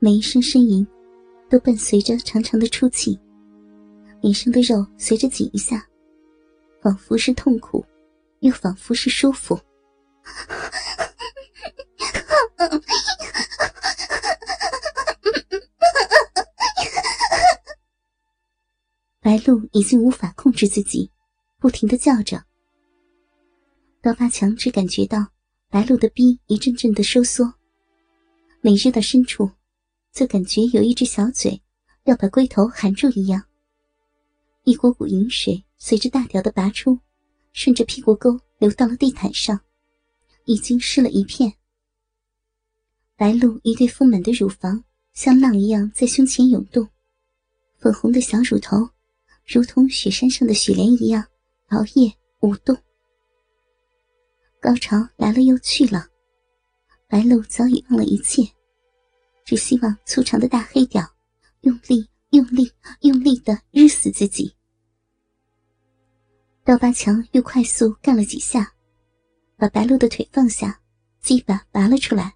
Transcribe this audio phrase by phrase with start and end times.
[0.00, 0.86] 每一声呻吟，
[1.50, 3.18] 都伴随着长长的出气，
[4.20, 5.84] 脸上的肉随着紧一下，
[6.80, 7.84] 仿佛是痛苦，
[8.38, 9.58] 又仿佛是舒服。
[19.20, 21.10] 白露已经无法控制自己，
[21.58, 22.40] 不停的叫着。
[24.00, 25.26] 刀疤强只感觉到
[25.68, 27.52] 白露的逼一阵阵的收缩，
[28.60, 29.50] 每日的深处。
[30.12, 31.60] 就感觉有一只小嘴
[32.04, 33.44] 要把龟头含住一样。
[34.64, 36.98] 一股股饮水随着大条的拔出，
[37.52, 39.58] 顺着屁股沟流到了地毯上，
[40.44, 41.52] 已经湿了一片。
[43.16, 46.88] 白露一对丰满的乳房像浪一样在胸前涌动，
[47.78, 48.88] 粉红的小乳头
[49.46, 51.24] 如同雪山上的雪莲一样
[51.70, 52.76] 摇曳舞动。
[54.60, 56.06] 高潮来了又去了，
[57.08, 58.42] 白露早已忘了一切。
[59.48, 61.02] 只希望粗长的大黑屌
[61.62, 64.54] 用力、用力、用力的日死自己。
[66.64, 68.74] 刀疤强又快速干了几下，
[69.56, 70.78] 把白露的腿放下，
[71.22, 72.34] 鸡巴拔了出来。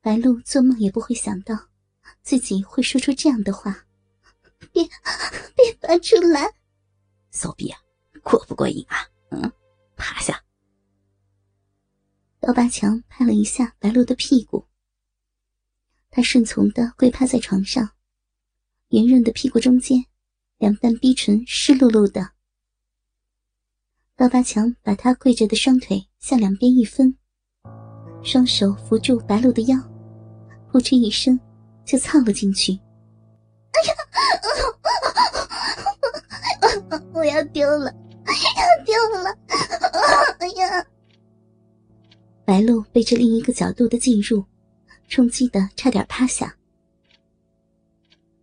[0.00, 1.68] 白露做梦也不会想到，
[2.22, 3.84] 自己会说出这样的话
[4.72, 4.82] ：“别，
[5.54, 6.50] 别拔出来！”
[7.30, 7.78] 骚逼啊，
[8.22, 8.96] 过不过瘾啊？
[9.28, 9.52] 嗯，
[9.94, 10.42] 趴下。
[12.40, 14.66] 刀疤强拍了一下白露的屁股。
[16.14, 17.88] 他顺从的跪趴在床上，
[18.90, 20.04] 圆润的屁股中间，
[20.58, 22.32] 两瓣逼唇湿漉漉的。
[24.14, 27.16] 刀疤强把他跪着的双腿向两边一分，
[28.22, 29.78] 双手扶住白露的腰，
[30.70, 31.40] 扑哧一声
[31.82, 32.78] 就操了进去。
[33.72, 33.94] 哎呀，
[37.14, 37.90] 我要丢了，
[38.26, 39.34] 要丢了！
[40.40, 40.86] 哎呀，
[42.44, 44.44] 白露被这另一个角度的进入。
[45.08, 46.56] 冲击的差点趴下，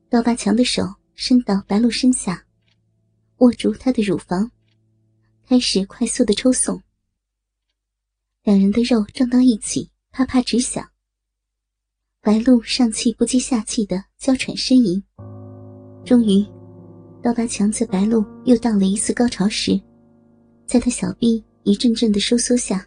[0.09, 0.83] 刀疤强的手
[1.15, 2.45] 伸到白露身下，
[3.37, 4.51] 握住她的乳房，
[5.47, 6.81] 开始快速的抽送。
[8.43, 10.87] 两人的肉撞到一起，啪啪直响。
[12.21, 15.01] 白露上气不接下气的娇喘呻吟。
[16.05, 16.45] 终于，
[17.23, 19.79] 刀疤强在白露又到了一次高潮时，
[20.65, 22.85] 在他小臂一阵阵的收缩下，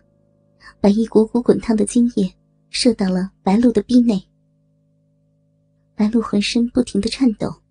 [0.81, 2.33] 把一股股滚烫的精液。
[2.75, 4.27] 射到了白鹿的逼内，
[5.95, 7.63] 白鹿浑身不停的颤抖，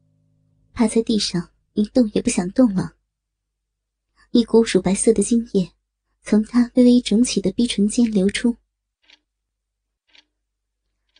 [0.74, 2.94] 趴在地上一动也不想动了。
[4.30, 5.72] 一股乳白色的精液
[6.22, 8.56] 从她微微肿起的逼唇间流出。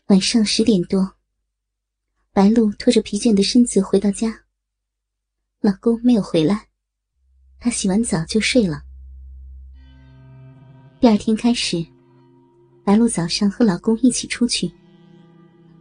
[0.06, 1.16] 晚上十点多，
[2.32, 4.44] 白鹿拖着疲倦的身子回到家，
[5.60, 6.68] 老公没有回来，
[7.58, 8.84] 她洗完澡就睡了。
[11.00, 11.84] 第二天开始。
[12.84, 14.70] 白露早上和老公一起出去，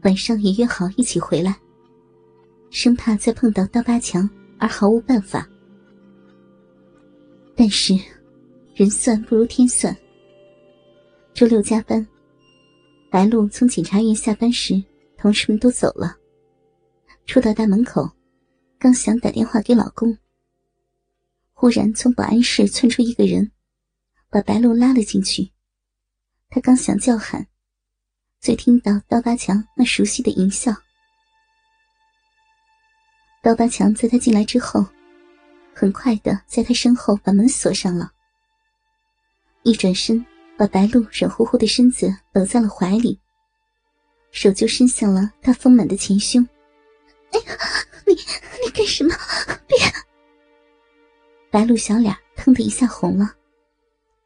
[0.03, 1.55] 晚上也约好一起回来，
[2.69, 4.29] 生怕再碰到刀疤强
[4.59, 5.47] 而毫无办法。
[7.55, 7.97] 但是，
[8.75, 9.95] 人算不如天算。
[11.33, 12.05] 周六加班，
[13.09, 14.81] 白露从检察院下班时，
[15.17, 16.15] 同事们都走了。
[17.25, 18.09] 出到大门口，
[18.77, 20.17] 刚想打电话给老公，
[21.53, 23.51] 忽然从保安室窜出一个人，
[24.29, 25.51] 把白露拉了进去。
[26.53, 27.47] 他刚想叫喊，
[28.41, 30.75] 却听到刀疤强那熟悉的淫笑。
[33.41, 34.85] 刀疤强在他进来之后，
[35.73, 38.11] 很快的在他身后把门锁上了。
[39.63, 40.23] 一转身，
[40.57, 43.17] 把白露软乎乎的身子搂在了怀里，
[44.31, 46.45] 手就伸向了他丰满的前胸。
[47.31, 47.57] 哎呀，
[48.05, 49.15] 你你干什么？
[49.67, 49.77] 别！
[51.49, 53.35] 白露小脸腾的一下红了，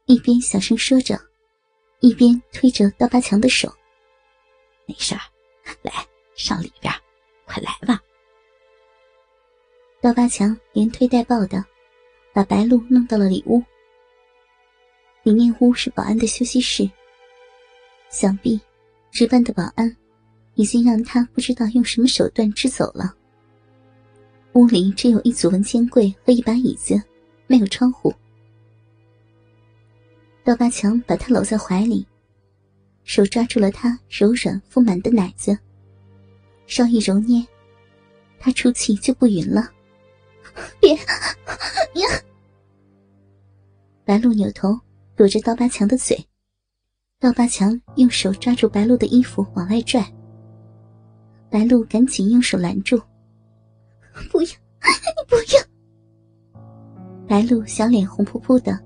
[0.06, 1.16] 一边小声说着。
[2.00, 3.72] 一边推着刀疤强的手，
[4.86, 5.20] 没事儿，
[5.82, 5.92] 来
[6.34, 6.92] 上里边，
[7.46, 8.00] 快来吧。
[10.00, 11.64] 刀疤强连推带抱的，
[12.32, 13.62] 把白露弄到了里屋。
[15.22, 16.88] 里面屋是保安的休息室，
[18.08, 18.60] 想必
[19.10, 19.96] 值班的保安
[20.54, 23.12] 已经让他不知道用什么手段支走了。
[24.52, 27.02] 屋里只有一组文件柜和一把椅子，
[27.46, 28.14] 没有窗户。
[30.46, 32.06] 刀疤强把他搂在怀里，
[33.02, 35.58] 手抓住了她柔软丰满的奶子，
[36.68, 37.44] 稍一揉捏，
[38.38, 39.68] 她出气就不匀了。
[40.78, 42.06] 别，呀！
[44.04, 44.78] 白露扭头
[45.16, 46.16] 躲着刀疤强的嘴，
[47.18, 50.00] 刀疤强用手抓住白露的衣服往外拽，
[51.50, 52.96] 白露赶紧用手拦住。
[54.30, 56.60] 不要，你不要！
[57.26, 58.80] 白露小脸红扑扑的，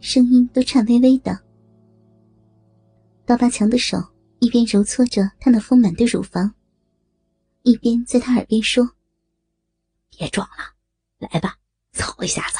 [0.00, 1.38] 声音都颤巍巍的。
[3.24, 3.98] 刀疤强的手
[4.38, 6.52] 一边揉搓着她那丰满的乳房，
[7.62, 8.90] 一边在她耳边说
[10.10, 10.74] ：“别装了，
[11.18, 11.56] 来吧，
[11.92, 12.58] 操一下子。”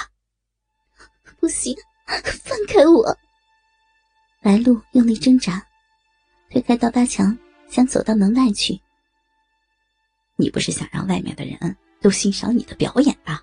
[1.41, 1.75] 不行，
[2.45, 3.17] 放开我！
[4.43, 5.67] 白露用力挣扎，
[6.51, 7.37] 推开刀疤强，
[7.69, 8.79] 想走到门外去。
[10.37, 13.43] 你不是想让外面的人都欣赏你的表演吧？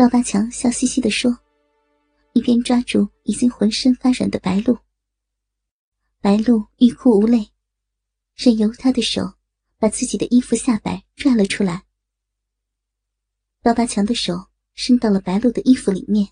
[0.00, 1.30] 刀疤强笑嘻嘻的说，
[2.32, 4.78] 一边抓住已经浑身发软的白露。
[6.22, 7.50] 白露欲哭无泪，
[8.34, 9.34] 任由他的手
[9.76, 11.84] 把自己的衣服下摆拽了出来。
[13.60, 16.30] 刀疤强的手伸到了白露的衣服里面，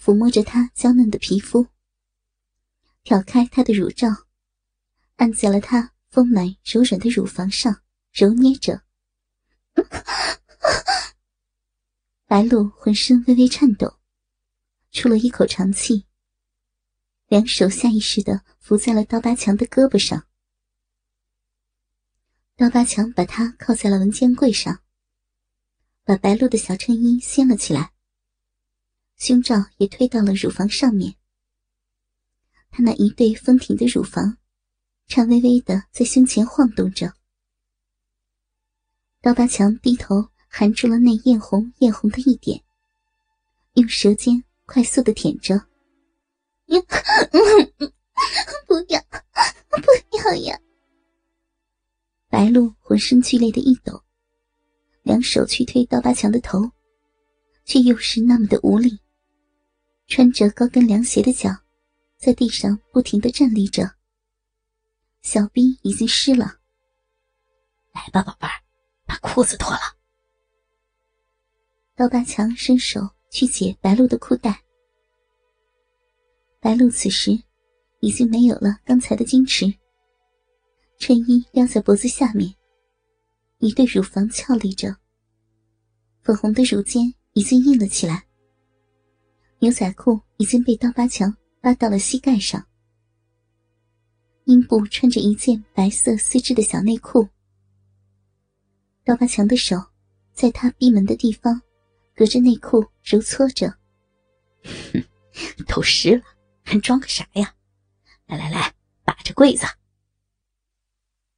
[0.00, 1.66] 抚摸着她娇嫩的皮肤，
[3.02, 4.08] 挑开她的乳罩，
[5.16, 5.92] 按在了她。
[6.08, 7.82] 丰满柔软的乳房上
[8.12, 8.84] 揉捏着，
[12.26, 13.98] 白露浑身微微颤抖，
[14.90, 16.06] 出了一口长气。
[17.26, 20.26] 两手下意识的扶在了刀疤强的胳膊上，
[22.56, 24.82] 刀疤强把他靠在了文件柜上，
[26.04, 27.92] 把白露的小衬衣掀了起来，
[29.16, 31.16] 胸罩也推到了乳房上面。
[32.70, 34.38] 他那一对丰挺的乳房。
[35.06, 37.12] 颤巍巍的在胸前晃动着，
[39.20, 42.62] 刀疤强低头含住了那艳红艳红的一点，
[43.72, 45.60] 用舌尖快速的舔着。
[48.64, 49.00] 不要，
[49.68, 50.56] 不要呀！
[52.28, 54.00] 白露浑身剧烈的一抖，
[55.02, 56.70] 两手去推刀疤强的头，
[57.64, 58.96] 却又是那么的无力。
[60.06, 61.50] 穿着高跟凉鞋的脚，
[62.16, 63.90] 在地上不停的站立着。
[65.20, 66.60] 小兵已经湿了，
[67.92, 68.62] 来吧，宝贝儿，
[69.04, 69.80] 把裤子脱了。
[71.96, 73.00] 刀疤强伸手
[73.30, 74.64] 去解白露的裤带，
[76.58, 77.30] 白露此时
[78.00, 79.72] 已经没有了刚才的矜持，
[80.98, 82.52] 衬衣撩在脖子下面，
[83.58, 84.96] 一对乳房翘立着，
[86.20, 88.26] 粉红的乳尖已经硬了起来，
[89.60, 92.66] 牛仔裤已经被刀疤强拉到了膝盖上。
[94.46, 97.28] 阴部穿着一件白色丝质的小内裤，
[99.04, 99.76] 刀疤强的手
[100.32, 101.62] 在他闭门的地方，
[102.14, 103.68] 隔着内裤揉搓着。
[104.62, 105.04] 哼，
[105.66, 106.22] 都湿了，
[106.62, 107.54] 还装个啥呀？
[108.26, 108.72] 来来来，
[109.04, 109.66] 把着柜子。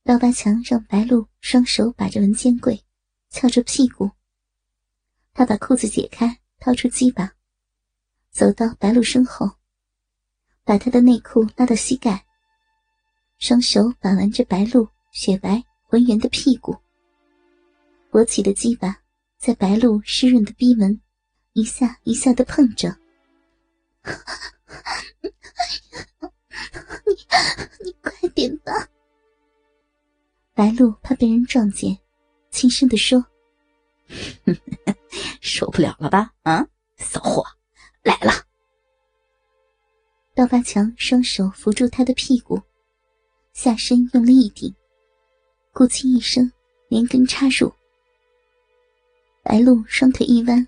[0.04, 2.84] 刀疤强让白露双手把着文件柜，
[3.30, 4.10] 翘着屁股。
[5.34, 7.32] 他把裤子解开，掏出鸡巴，
[8.30, 9.50] 走到白露身后，
[10.62, 12.24] 把她的内裤拉到膝盖。
[13.38, 16.74] 双手把玩着白露雪白浑圆的屁股，
[18.10, 19.02] 勃起的鸡巴
[19.38, 21.00] 在白露湿润的逼门
[21.52, 22.96] 一下一下的碰着。
[27.06, 27.14] 你
[27.84, 28.72] 你快点吧！
[30.54, 31.98] 白露怕被人撞见，
[32.50, 33.24] 轻声的说
[35.40, 36.32] ：“受不了了吧？
[36.42, 36.66] 啊，
[36.96, 37.44] 骚货，
[38.02, 38.32] 来了！”
[40.34, 42.60] 刀疤强双手扶住他的屁股。
[43.52, 44.74] 下身用力一顶，
[45.72, 46.52] 咕叽一声，
[46.88, 47.72] 连根插入。
[49.48, 50.66] 白露双腿一弯，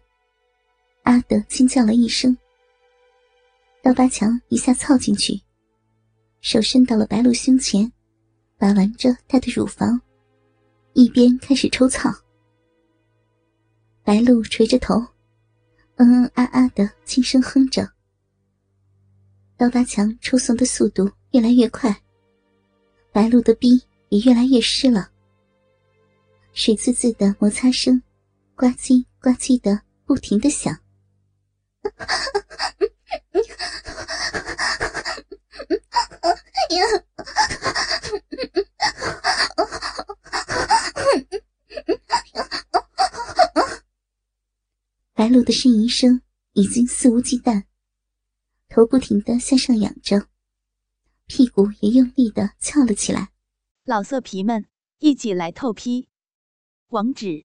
[1.03, 2.39] 啊的惊叫了一声。
[3.83, 5.43] 刀疤强一下凑进去，
[6.41, 7.93] 手伸到了白露胸前，
[8.57, 10.01] 把玩着她的乳房，
[10.93, 12.09] 一边开始抽操。
[14.05, 14.95] 白露垂着头，
[15.97, 17.91] 嗯嗯啊啊的轻声哼着。
[19.57, 22.01] 刀疤强抽送的速度越来越快。
[23.11, 25.11] 白露的逼也越来越湿了，
[26.53, 28.01] 水滋滋的摩擦声，
[28.59, 30.81] 呱唧呱唧的不停的响。
[45.15, 46.21] 白露的呻吟声
[46.55, 47.63] 已经肆无忌惮，
[48.69, 50.27] 头不停的向上仰着。
[51.27, 53.31] 屁股也用力的翘了起来，
[53.85, 54.67] 老色皮们
[54.99, 56.09] 一起来透批，
[56.89, 57.45] 网址